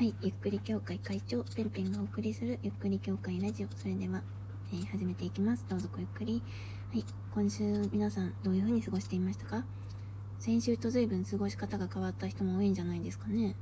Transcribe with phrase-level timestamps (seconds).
[0.00, 3.68] はい、ゆっくり協会会長、ペンペンがお送りするゆっくり協会ラジオ。
[3.76, 4.22] それでは、
[4.72, 5.66] えー、始めていきます。
[5.68, 6.42] どうぞごゆっくり。
[6.90, 9.62] はい、今週皆さんどういう風に過ごしていましたか？
[10.38, 13.50] 先週と随分過ごし方が変わった人も多いんじゃないですかね。
[13.50, 13.54] っ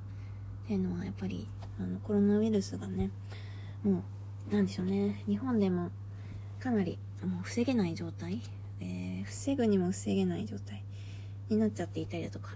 [0.68, 1.48] ていうのはやっぱり、
[1.80, 3.10] あの、コロナウイルスがね、
[3.82, 4.04] も
[4.48, 5.90] う、なんでしょうね、日本でも
[6.60, 8.40] かなりもう防げない状態、
[8.78, 10.84] えー、防ぐにも防げない状態
[11.48, 12.52] になっちゃっていたりだとか、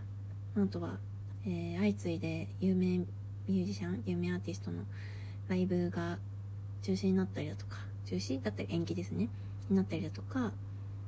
[0.56, 1.00] あとは、
[1.44, 3.00] えー、相次いで有名
[3.52, 4.84] ミュージシャン、有名アーティストの
[5.48, 6.18] ライブが
[6.80, 9.28] 中止になったりだとか、中止だったり延期ですね、
[9.68, 10.52] になったりだとか、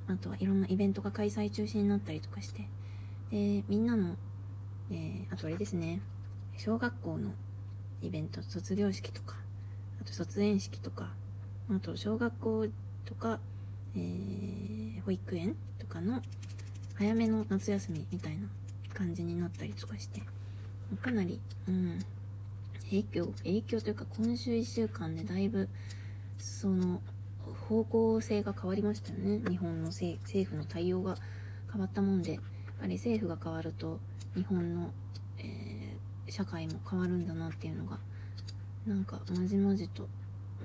[0.06, 2.68] あとはいろんなイベントが開催中止になったりとかして、
[3.30, 4.16] で、みんなの、
[4.90, 6.02] えー、あとあれですね、
[6.58, 7.30] 小学校の
[8.02, 9.36] イベント、卒業式とか、
[10.02, 11.14] あと卒園式とか、
[11.70, 12.66] あと小学校
[13.06, 13.40] とか、
[13.96, 16.20] えー、保育園とかの
[16.94, 18.48] 早めの夏休みみたいな
[18.92, 20.20] 感じになったりとかして、
[21.00, 21.98] かなり、うん、
[22.90, 25.68] 影響、影響というか今週1週間でだいぶ、
[26.38, 27.00] その、
[27.68, 29.41] 方向性が変わりましたよね。
[29.48, 30.18] 日本の政
[30.48, 31.16] 府の対応が
[31.70, 32.42] 変わったもんで、やっ
[32.80, 34.00] ぱり政府が変わると、
[34.34, 34.91] 日本の、
[35.38, 37.98] えー、社会も変わるんだなっていうのが、
[38.86, 40.08] なんか、まじまじと、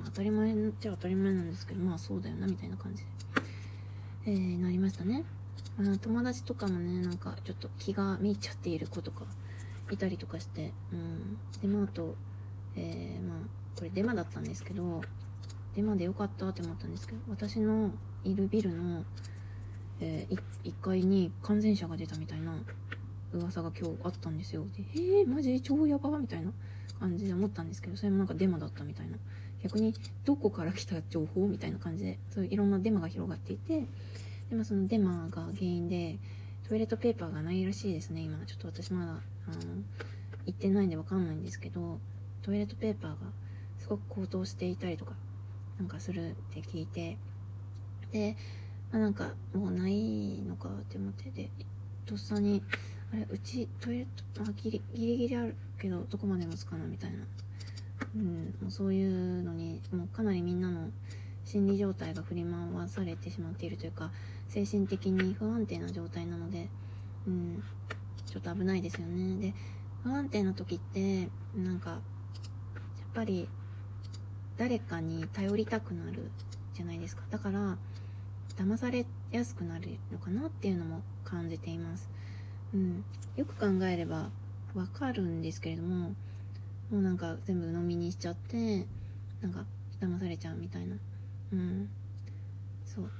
[0.05, 3.09] 当たり前っちゃ当たり前なんですけど、まあそうだよな、みたいな感じで、
[4.25, 5.23] えー、なりましたね。
[5.77, 9.23] まあ、友達とかもね、なんか、ちょっと気が見ちゃっている子とか、
[9.91, 11.37] いたりとかして、うん。
[11.61, 12.15] で、まあ、あと、
[12.75, 13.37] えー、まあ、
[13.77, 15.01] これデマだったんですけど、
[15.75, 17.91] デマでよかったって思ったんですけど、私の
[18.23, 19.03] いるビルの、
[19.99, 22.53] えー、1階に感染者が出たみたいな
[23.33, 24.65] 噂が今日あったんですよ。
[24.75, 25.61] で、えー、マジ？
[25.61, 26.51] 超やばみたいな
[26.99, 29.17] 感じで思ったんですけど、それもなんかデマだったみたいな。
[29.63, 33.81] 逆に、どこから来た情報みたいな感じで、そういういろんなデマが広がっていて、
[34.49, 36.17] で、まあそのデマが原因で、
[36.67, 38.37] トイレットペーパーがないらしいですね、今。
[38.45, 39.19] ちょっと私まだ
[39.51, 39.83] あの、
[40.45, 41.99] 行ってないんでわかんないんですけど、
[42.41, 43.17] トイレットペーパーが
[43.77, 45.13] すごく高騰していたりとか、
[45.77, 47.17] なんかするって聞いて、
[48.11, 48.35] で、
[48.91, 51.49] まあ、なんかもうないのかって思ってで、
[52.05, 52.63] とっさに、
[53.13, 57.17] あれ、うちトイレット、あ、ギリギリギリあるけど、どこまでもつかなみたいな。
[58.15, 60.89] うん、もうそういうのに、もうかなりみんなの
[61.45, 64.11] 心理状態が振り回されてしまっているというか、
[64.47, 66.69] 精神的に不安定な状態なので、
[67.27, 67.63] うん、
[68.29, 69.41] ちょっと危ないですよね。
[69.41, 69.53] で、
[70.03, 71.99] 不安定な時って、なんか、やっ
[73.13, 73.49] ぱり、
[74.57, 76.29] 誰かに頼りたくなる
[76.73, 77.23] じゃないですか。
[77.29, 77.77] だから、
[78.55, 82.09] 騙されやすくなるのかなっていうのも感じています。
[82.73, 83.03] うん。
[83.35, 84.29] よく考えれば
[84.75, 86.09] わかるんですけれども、
[86.91, 88.85] もうなんか全部鵜呑みにしちゃって、
[89.41, 89.65] なんか
[89.99, 90.97] 騙されちゃうみたいな。
[91.53, 91.89] うん。
[92.85, 93.11] そう。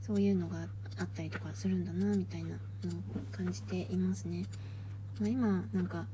[0.00, 0.66] そういうのが
[0.98, 2.58] あったりとかするんだな、みたいな
[2.88, 4.44] を感じていますね。
[5.20, 6.06] まあ、今、なんか、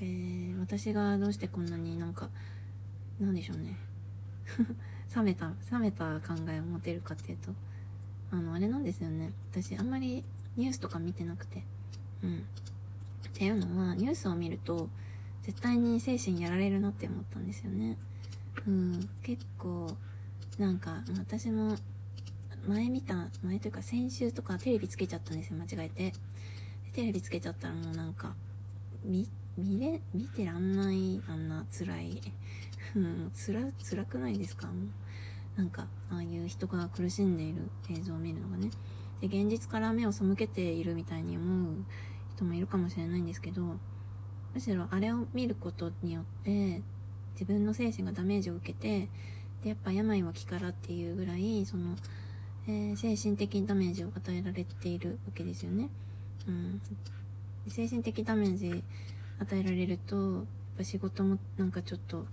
[0.00, 2.28] えー、私がどうしてこんなになんか、
[3.20, 3.76] なんでしょうね。
[5.14, 7.52] 冷めた、冷めた考えを持てるかっていうと、
[8.30, 9.32] あの、あれなんですよね。
[9.50, 10.24] 私、あんまり
[10.56, 11.62] ニュースとか見てなくて。
[12.22, 12.38] うん。
[12.38, 12.42] っ
[13.32, 14.88] ていうのは、ニュースを見ると、
[15.42, 17.96] 絶対に精神やられるなって思ったんですよね。
[18.66, 19.08] うん。
[19.22, 19.96] 結構、
[20.58, 21.76] なんか、私も、
[22.68, 26.12] 前見た、前というか先週とかテレビつけちゃったんですよ、間違えて。
[26.92, 28.34] テレビつけちゃったらもうなんか、
[29.04, 32.20] 見、見れ、見てらんない、あんな辛い。
[32.94, 34.66] うん、辛、辛くないですか？
[34.66, 34.76] もう。
[35.56, 38.70] なんか、ああいう人が苦しんでいる映像を見るのがね。
[39.20, 41.74] で、現実から目を背けているみたいに思う
[42.36, 43.76] 人もいるかもしれないんですけど、
[44.54, 46.80] むしろあれを見ることによって、
[47.32, 49.08] 自分の精神がダメージを受けて、
[49.62, 51.96] で、やっぱ病は気からっていうぐらい、その、
[52.70, 55.88] えー、精神的ダメージを与えられているわけですよね。
[56.46, 56.82] うん。
[57.66, 58.84] 精神的ダメージ
[59.38, 60.44] 与えられると、やっ
[60.76, 62.26] ぱ仕事もなんかちょっと、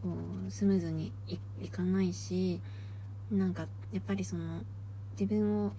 [0.00, 0.14] こ
[0.46, 1.12] う、スムーズに
[1.60, 2.60] いかないし、
[3.32, 4.60] なんか、やっぱりその、
[5.18, 5.72] 自分を、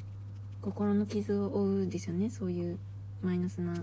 [0.62, 2.30] 心の傷を負うんですよね。
[2.30, 2.78] そういう
[3.22, 3.74] マイナスな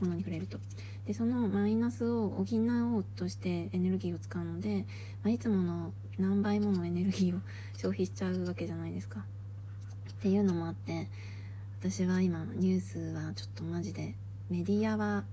[0.00, 0.58] ものに触れると。
[1.06, 2.44] で、そのマイナスを補
[2.94, 4.84] おうとしてエネルギーを使うので、
[5.24, 7.40] まあ、いつもの何倍ものエネルギーを
[7.76, 9.24] 消費しちゃうわけじゃないですか。
[10.20, 11.08] っていうのもあって、
[11.80, 14.14] 私は今ニュースはちょっとマジで、
[14.50, 15.24] メディアは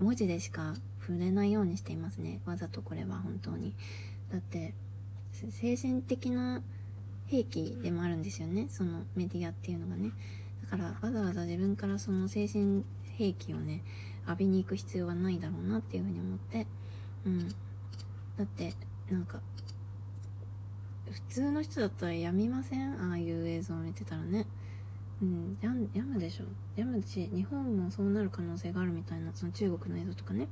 [0.00, 2.40] 文字でしか触れないようにしていますね。
[2.46, 3.74] わざとこれは本当に。
[4.32, 4.72] だって、
[5.50, 6.62] 精神的な
[7.26, 8.68] 兵器でもあるんですよね。
[8.70, 10.12] そのメディアっていうのがね。
[10.70, 12.84] だからわざわざ自分からその精神
[13.18, 13.82] 兵器をね、
[14.26, 16.66] 浴びに行く必要はないだろうなっていうふうに思って。
[17.26, 17.48] うん。
[17.48, 17.54] だ
[18.44, 18.72] って、
[19.10, 19.42] なんか、
[21.10, 23.10] 普通の人だったらやみません？
[23.10, 24.46] ああいう映像を見てたらね。
[25.20, 26.44] うん、ややむでしょ。
[26.76, 30.48] やむし、日本もそうなる可能性があるみたいな、その中国の映像とかね。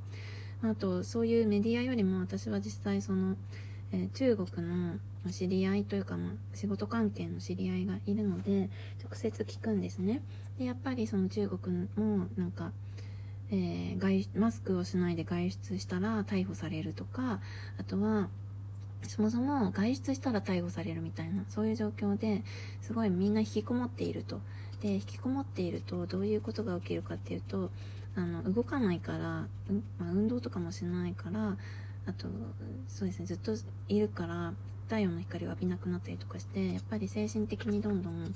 [0.63, 3.35] あとそういうメディアよりも私は実際その、
[3.91, 4.95] えー、中国の
[5.29, 8.71] 知り合いというか、まあ、仕事関係の知り合いがいるので
[9.03, 10.23] 直接聞くんですね
[10.57, 12.71] でやっぱりその中国もなんか、
[13.51, 17.39] えー、外マスクをしないで外出したら逮捕されるとか
[17.79, 18.29] あとは
[19.07, 22.43] そもそも外出したら逮捕されるみたいなそういう状況で
[22.81, 24.39] すごいみんな引きこもっていると。
[24.81, 27.71] で引きこもっているとどういうことが起きるかっていうと
[28.15, 29.47] あの動かないから、ま
[30.01, 31.57] あ、運動とかもしないから
[32.05, 32.27] あと
[32.87, 33.55] そうですねずっと
[33.89, 38.31] いるから太陽の光を浴びなくなったりとかしてやっぱり精神的にどんどん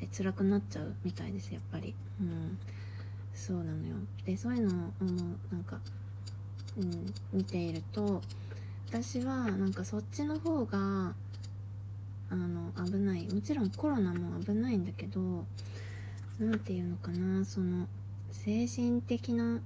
[0.00, 1.94] え辛くなっちゃうみたいですやっぱり。
[2.20, 2.58] うん。
[3.34, 3.96] そうなのよ。
[4.24, 4.90] でそういうのを
[5.52, 5.78] なんか、
[6.78, 8.22] うん、見ていると
[9.02, 10.78] 私はなんかそっちの方が
[12.30, 13.26] あの危ない。
[13.26, 15.44] もちろんコロナも危ないんだけど
[16.38, 17.88] 何て言うのかなその
[18.30, 19.58] 精神的な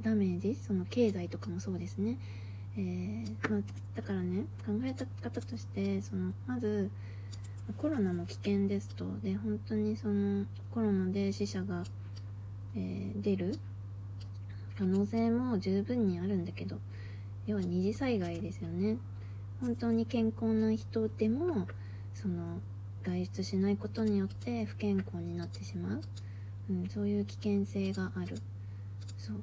[0.00, 2.16] ダメージその経済とかもそうですね、
[2.78, 3.60] えー、まあ、
[3.94, 6.90] だからね考えた方としてそのまず
[7.76, 9.04] コロナも危険ですと。
[9.22, 11.84] で本当にそのコロナで死者が、
[12.74, 13.58] えー、出る
[14.78, 16.78] 可能性も十分にあるんだけど。
[17.46, 18.98] 要は二次災害ですよね。
[19.60, 21.66] 本当に健康な人でも
[22.14, 22.60] その
[23.02, 26.00] 外出しないことによって不健康になってしまう。
[26.70, 28.38] うん、そういう危険性がある。
[29.18, 29.36] そう。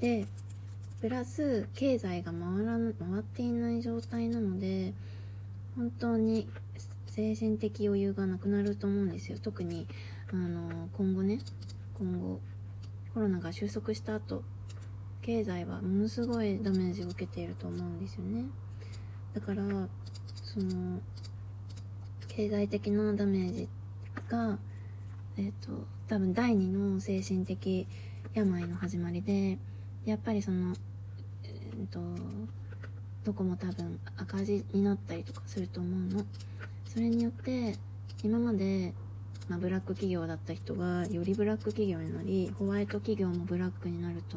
[0.00, 0.26] で
[1.00, 4.94] プラス経済が回ら回っていない状態なので
[5.76, 6.48] 本当に
[7.06, 9.38] 精神的余裕がなくなると思うんですよ。
[9.42, 9.86] 特に
[10.32, 11.40] あの今後ね
[11.98, 12.40] 今後
[13.12, 14.42] コロナが収束した後
[15.22, 18.44] 経済はものすごいダメージを受けていると思うんですよね。
[19.32, 19.62] だから
[20.42, 21.00] その
[22.28, 23.68] 経済的なダメージ
[24.28, 24.58] が
[25.36, 27.86] えっ、ー、と多分第二の精神的
[28.34, 29.58] 病の始まりで
[30.04, 30.74] やっぱりその
[31.44, 32.00] えっ、ー、と
[33.24, 36.24] どこも多分赤字になったりとかすると思うの。
[36.86, 37.76] それによって
[38.22, 38.92] 今まで、
[39.48, 44.36] まあ、ブラック企業だった人がよりブラック企業になりホワイト企業もブラックになると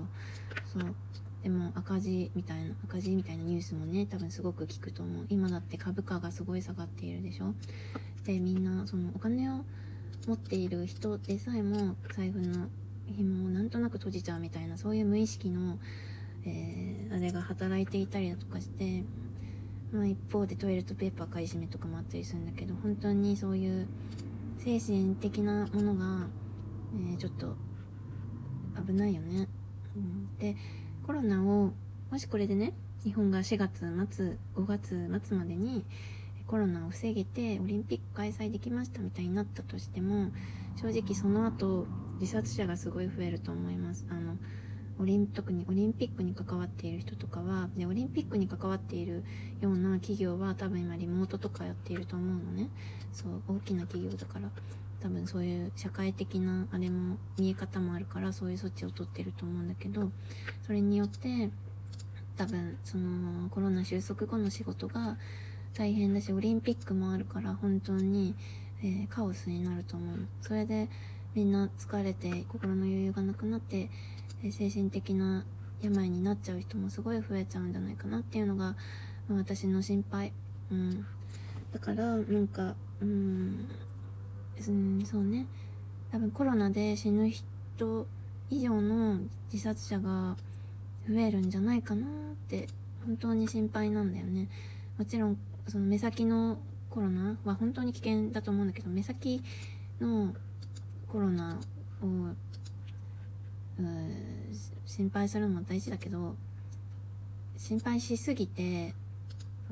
[0.78, 0.96] そう。
[1.44, 5.26] でも赤字みたいな赤字みたいなニュースもね多分すごく聞くと思う。
[5.30, 7.54] 今だって株価がすごい下がっているでしょ？
[8.26, 9.64] でみんなそのお金を
[10.28, 12.68] 持っている人でさえも財布の
[13.16, 15.78] 紐をなんとなく閉じちゃうみたいなそういう無意識の、
[16.44, 19.04] えー、あれが働いていたりだとかして、
[19.94, 23.88] まあ、一方でトイレットペーパー買い占めとかもあったりするんだけど本当にそういう
[24.58, 26.26] 精神的なものが、
[26.96, 27.56] えー、ちょっと
[28.84, 29.48] 危ないよね、
[30.40, 30.56] で
[31.06, 31.74] コロナを
[32.12, 35.86] もしこれでね日本が4月末5月末までに
[36.48, 40.32] コロナを防げてオリンピック開催できましたみたいになったとしても
[40.76, 41.88] 正直その後
[42.20, 44.06] 自殺者がすごい増えると思います。
[44.10, 44.38] あの
[44.98, 49.24] オリン特にオリンピックに関わっている人とかはでオリンピックに関わっている
[49.60, 52.70] ような企業は多分今リモートとかやっていると思うのね。
[53.12, 54.50] そう大きな企業だから。
[55.06, 60.10] 多分そういう社会的なあれも見え方もあるからそういう措置を取ってると思うんだけど
[60.66, 61.52] それによって
[62.36, 65.20] 多分そのコロナ収束後の仕事が
[65.76, 68.34] 大変だしオリンピックもあるから本当に、
[68.82, 70.28] えー、カオスになると思う。
[70.42, 70.90] それで
[71.36, 73.92] みんな疲れて心の余裕がなくなって、
[74.44, 75.46] えー、精神的な
[75.84, 78.76] 病になっちゃう人もすごい増えちゃうんじゃないかなっていうのが、
[79.30, 80.34] まあ、私の心配。
[80.72, 81.06] うん。
[81.72, 83.68] だからなんかうん。
[84.68, 85.46] うんそうね。
[86.12, 88.08] 多分コロナで死ぬ人
[88.50, 89.20] 以上の
[89.52, 90.36] 自殺者が
[91.08, 92.10] 増えるんじゃないかなっ
[92.48, 92.68] て
[93.06, 94.48] 本当に心配なんだよね。
[94.98, 96.58] もちろんその目先の
[96.90, 99.42] コロナは本当に危険だと思うんだけど目先
[100.00, 100.34] の
[101.12, 101.60] コロナ
[102.02, 102.34] を
[104.86, 106.36] 心配するのも大事だけど
[107.58, 108.94] 心配しすぎて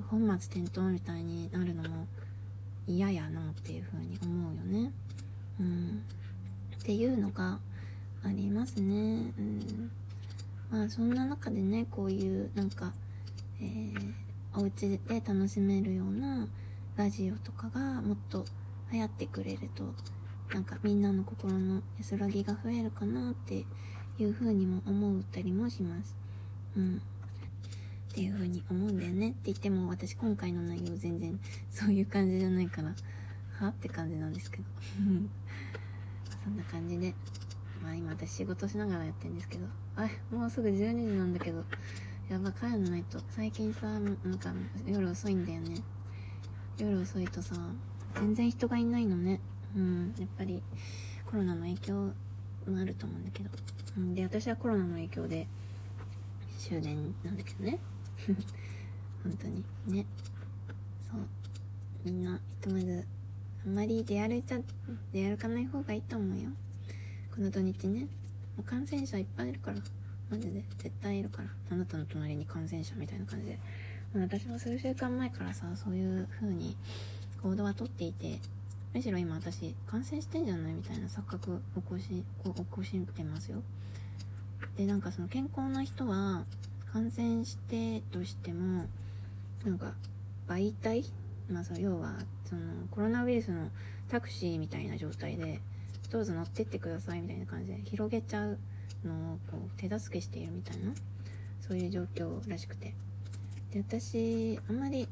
[0.10, 2.08] 本末転倒みたいになるのも
[2.88, 4.92] 嫌やなっていうふうに思うよね。
[5.60, 6.04] うん、
[6.80, 7.60] っていうのが
[8.24, 9.34] ありますね。
[9.38, 9.92] うん、
[10.70, 12.94] まあそんな中でねこういうなんか、
[13.62, 14.24] えー
[14.56, 16.48] お家で楽しめるような
[16.96, 18.46] ラジオとかがもっと
[18.92, 19.84] 流行ってくれると
[20.54, 23.66] なんかみんなの心の安らぎが増えるかなって
[24.20, 26.16] いう風にも思ったりもします。
[26.78, 27.02] うん。
[28.12, 29.30] っていう風に思うんだよね。
[29.30, 31.40] って言っても私今回の内容全然
[31.84, 32.94] そういう感じじゃないから。
[33.60, 33.68] は？
[33.68, 34.64] って感じなんですけど。
[36.44, 37.14] そんな感じで。
[37.82, 39.66] まあ今私仕事しながらやってるんですけど。
[39.98, 41.66] あもうすぐ12時なんだけど。
[42.30, 43.20] やば帰んないと。
[43.30, 44.54] 最近さなんか
[44.86, 45.82] 夜遅いんだよね。
[46.78, 47.56] 夜遅いとさ
[48.16, 49.42] 全然人がいないのね。
[49.76, 50.14] うん。
[50.18, 50.64] やっぱり
[51.26, 52.14] コロナの影響も
[52.80, 53.50] あると思うんだけど。
[53.98, 54.16] うん。
[54.16, 55.48] で、私はコロナの影響で
[56.58, 57.78] 終電なんだけどね。
[59.22, 59.66] 本当に。
[59.88, 60.06] ね。
[61.12, 61.43] そう。
[62.06, 63.06] みんな、ひとまず、
[63.66, 64.60] あんまり出歩いちゃ、
[65.14, 66.50] 出歩かない方がいいと思うよ。
[67.34, 68.02] この土日ね。
[68.02, 68.08] も
[68.60, 69.78] う感染者いっぱいいるから。
[70.30, 70.64] マジで。
[70.80, 71.50] 絶対いるから。
[71.72, 73.60] あなたの隣に感染者みたいな感じで。
[74.14, 76.76] まあ私も数週間前からさ、そういう風に
[77.42, 78.38] 行動はとっていて、
[78.94, 82.04] むしろ今私感染してんじゃないみたいな錯覚起こし、
[82.44, 83.64] 起こしてますよ。
[84.76, 86.44] で、なんかその健康な人は
[86.92, 88.88] 感染してとしても、
[89.64, 89.94] なんか
[90.48, 91.06] 媒体
[91.50, 93.70] まあそう、要は、そのコロナウイルスの
[94.10, 95.60] タクシーみたいな状態で、
[96.10, 98.60] どうぞ乗ってってくださいみたいな感じで広げちゃう
[99.04, 100.94] のをこう手助けしているみたいな、
[101.60, 102.94] そういう状況らしくて。
[103.72, 105.08] で、私、あんまり、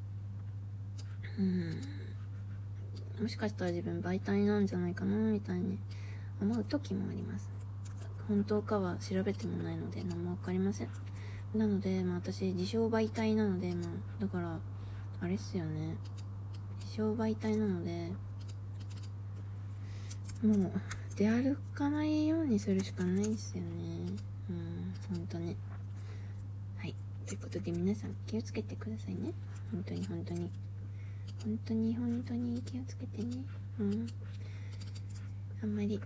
[1.39, 1.81] うん、
[3.23, 5.79] もしかしたら自分媒体なんじゃないかな、みたいに
[6.41, 7.49] 思う時もあります。
[8.27, 10.89] 本当かは調べてもないので何もわかりません。
[11.55, 14.59] なので、まあ私、自称媒体なので、まあ、だから、
[15.21, 15.95] あれっすよね。
[16.79, 18.11] 自称媒体なので、
[20.41, 20.71] もう、
[21.15, 23.69] 出歩かないようにするしかないですよね。
[24.49, 25.55] うん、ほんとね。
[26.77, 26.95] はい。
[27.27, 29.31] ということで皆さん気をつけてくださいね。
[29.71, 30.49] 本当に本当に。
[31.43, 33.43] 本当に本当に気をつけてね。
[33.79, 34.07] うん。
[35.61, 35.99] あんまり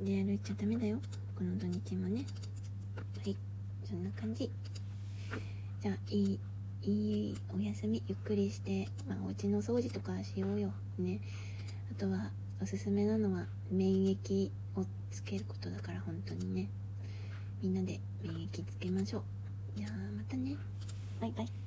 [0.00, 0.98] 出歩いちゃダメだよ。
[1.36, 2.24] この土日もね。
[3.22, 3.36] はい。
[3.88, 4.50] そんな感じ。
[5.80, 6.40] じゃあ、いい、
[6.88, 10.72] いいお休み、ゆっくりして、まあ、お家の掃除とかしようよ。
[10.98, 11.20] ね。
[11.92, 12.30] あとは、
[12.62, 16.70] おすすめなのは、免疫をつけることだから、本当にね。
[17.62, 19.22] みんなで免疫つけましょう。
[19.76, 20.56] じゃあ、またね。
[21.20, 21.57] バイバイ。